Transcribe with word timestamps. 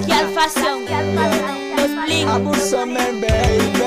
Pascal 0.00 0.26
Fashion, 0.34 0.78
los 1.76 1.92
Blink. 2.06 2.28
Abúsame, 2.28 3.04
baby. 3.20 3.84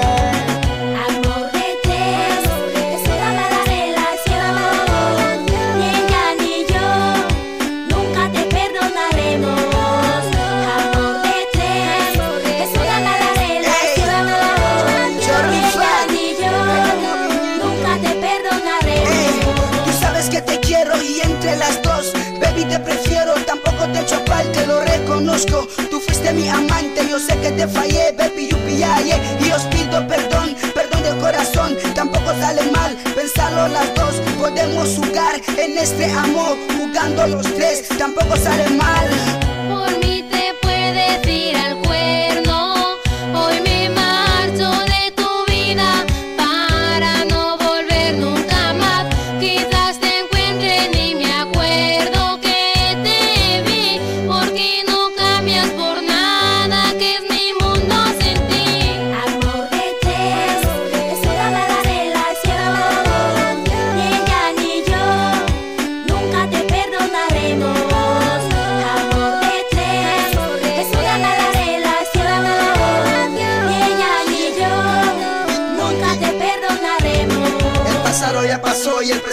Amor 1.07 1.51
de 1.51 1.67
tres, 1.81 2.43
es 2.93 3.01
una 3.07 3.29
mala 3.33 3.61
relación. 3.65 4.54
Ni 5.79 5.86
ella 5.89 6.25
ni 6.39 6.55
yo, 6.71 6.88
nunca 7.89 8.21
te 8.31 8.43
perdonaremos. 8.45 9.59
Amor 10.77 11.15
de 11.23 11.38
tres, 11.52 12.14
es 12.61 12.71
una 12.77 12.98
mala 13.00 13.30
relación. 13.34 14.23
Ni 15.50 15.57
ella 15.57 15.93
ni 16.11 16.25
yo, 16.41 16.55
nunca 17.64 17.91
te 18.04 18.11
perdonaremos. 18.21 19.84
Tú 19.86 19.91
sabes 20.00 20.30
que 20.30 20.41
te 20.43 20.59
quiero 20.59 20.93
y 21.02 21.21
entre 21.21 21.55
las 21.55 21.82
dos, 21.82 22.14
baby 22.39 22.66
te 22.66 22.80
prefiero, 22.80 23.33
tampoco 23.47 23.87
te 23.91 24.01
echo 24.01 24.21
te 24.54 24.68
lo 24.68 24.79
reconozco. 24.82 25.68
Mi 26.36 26.50
amante, 26.50 27.07
yo 27.10 27.19
sé 27.19 27.37
que 27.37 27.51
te 27.51 27.68
fallé, 27.68 28.11
baby, 28.18 28.50
you 28.50 28.57
y 29.39 29.51
os 29.51 29.64
pido 29.64 30.05
perdón, 30.07 30.56
perdón 30.73 31.04
de 31.04 31.18
corazón, 31.21 31.78
tampoco 31.93 32.33
sale 32.39 32.64
mal, 32.72 32.95
pensarlo 33.16 33.67
las 33.67 33.94
dos, 33.94 34.16
podemos 34.39 34.89
jugar 34.97 35.39
en 35.58 35.78
este 35.78 36.11
amor, 36.11 36.58
jugando 36.78 37.28
los 37.28 37.45
tres, 37.53 37.88
tampoco 37.97 38.36
sale 38.36 38.69
mal. 38.72 39.08
Por 39.69 40.00
mí 40.00 40.25
te 40.31 40.53
puedes 40.61 41.28
ir 41.28 41.56
al 41.56 41.83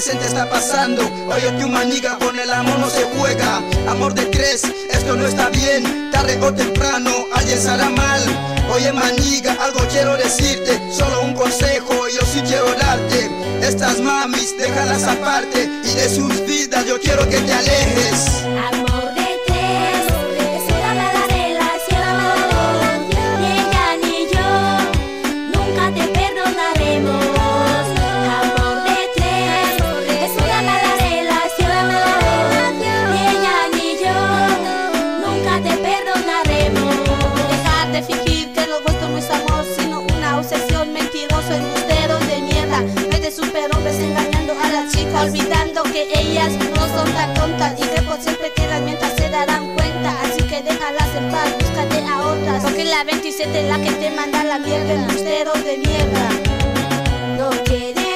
presente 0.03 0.25
está 0.25 0.49
pasando. 0.49 1.03
Oye, 1.29 1.53
tu 1.61 1.69
maniga 1.69 2.17
con 2.19 2.39
el 2.39 2.51
amor 2.51 2.79
no 2.79 2.89
se 2.89 3.03
juega. 3.03 3.59
Amor 3.87 4.15
de 4.15 4.25
tres, 4.27 4.63
esto 4.89 5.15
no 5.15 5.27
está 5.27 5.51
bien. 5.51 6.11
Tarde 6.11 6.39
o 6.41 6.55
temprano, 6.55 7.11
alguien 7.35 7.61
será 7.61 7.91
mal. 7.91 8.23
Oye, 8.73 8.95
maniga, 8.95 9.59
algo 9.61 9.81
quiero 9.91 10.17
decirte. 10.17 10.81
Solo 10.91 11.21
un 11.21 11.35
consejo, 11.35 12.09
yo 12.09 12.23
sí 12.33 12.41
quiero 12.47 12.73
darte. 12.77 13.31
Estas 13.61 14.01
mamis, 14.01 14.57
déjalas 14.57 15.05
aparte. 15.05 15.69
Y 15.85 15.93
de 15.95 16.09
sus 16.09 16.47
vidas, 16.47 16.87
yo 16.87 16.99
quiero 16.99 17.29
que 17.29 17.39
te 17.39 17.53
alejes. 17.53 18.30
Fingir 38.03 38.53
que 38.53 38.67
lo 38.67 38.81
vuestro 38.83 39.09
no 39.09 39.19
es 39.19 39.31
amor, 39.31 39.65
sino 39.77 40.01
una 40.17 40.39
obsesión 40.39 40.93
mentiroso, 40.93 41.53
embustero 41.53 42.19
de 42.21 42.41
mierda. 42.41 42.79
Hay 43.13 43.21
de 43.21 43.31
superhombres 43.31 43.99
engañando 43.99 44.55
a 44.63 44.69
las 44.69 44.93
chicas, 44.93 45.25
olvidando 45.25 45.83
que 45.85 46.09
ellas 46.15 46.53
no 46.75 46.89
son 46.97 47.13
tan 47.13 47.35
tontas 47.35 47.75
y 47.79 47.83
que 47.83 48.03
por 48.03 48.21
siempre 48.21 48.53
quedan 48.55 48.85
mientras 48.85 49.15
se 49.17 49.29
darán 49.29 49.75
cuenta. 49.75 50.17
Así 50.23 50.43
que 50.43 50.63
déjalas 50.63 51.15
en 51.17 51.31
paz, 51.31 51.49
búscate 51.59 52.05
a 52.07 52.27
otras. 52.27 52.63
Porque 52.63 52.85
la 52.85 53.05
27 53.05 53.61
es 53.61 53.69
la 53.69 53.79
que 53.79 53.93
te 53.93 54.11
manda 54.11 54.45
la 54.45 54.59
mierda, 54.59 54.93
embustero 54.93 55.53
de 55.53 55.79
mierda. 55.79 56.29
No 57.39 57.51
quiere 57.65 58.10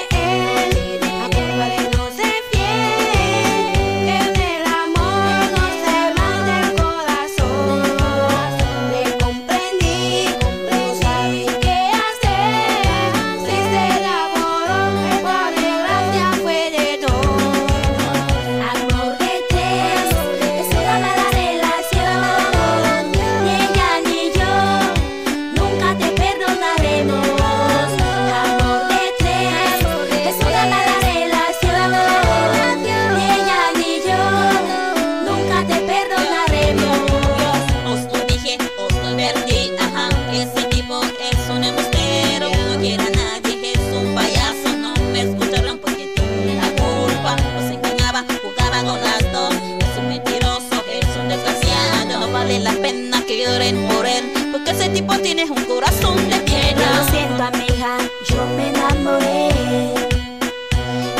ese 54.84 54.92
tipo 54.92 55.14
tiene 55.18 55.44
un 55.44 55.64
corazón 55.64 56.16
de 56.28 56.36
Lo 56.36 56.44
piedra. 56.44 57.06
siento 57.10 57.42
amiga, 57.42 57.98
yo 58.28 58.46
me 58.56 58.68
enamoré. 58.68 59.48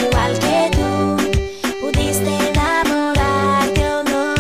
Igual 0.07 0.39
que 0.39 0.71
tú, 0.77 1.81
pudiste 1.81 2.31
enamorarte 2.51 3.89
o 3.89 4.03
no. 4.05 4.35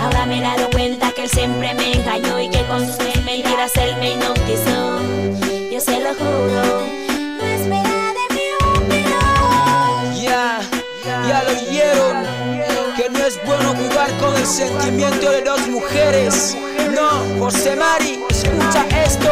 Ahora 0.00 0.26
me 0.26 0.38
he 0.38 0.40
dado 0.40 0.68
cuenta 0.70 1.12
que 1.12 1.24
él 1.24 1.30
siempre 1.30 1.74
me 1.74 1.92
engañó 1.92 2.40
Y 2.40 2.48
que 2.48 2.64
con 2.64 2.84
sus 2.86 2.98
mentiras 3.24 3.72
él 3.76 3.96
me 3.98 4.12
hipnotizó 4.12 4.37
sentimiento 14.48 15.30
de 15.30 15.42
dos 15.42 15.68
mujeres. 15.68 16.56
No, 16.94 17.38
José 17.38 17.76
Mari, 17.76 18.18
escucha 18.30 18.86
esto. 19.04 19.28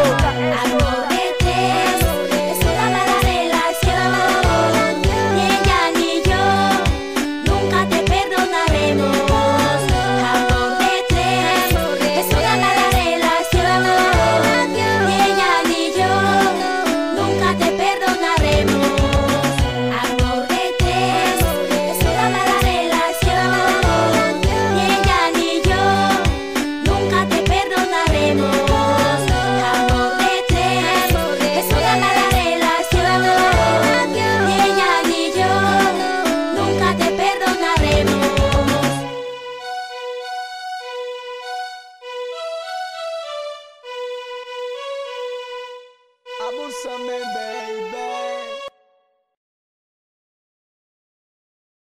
Abúsame, 46.46 47.18
baby. 47.34 48.25